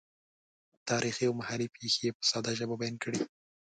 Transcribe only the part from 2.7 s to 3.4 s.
بیان کړې.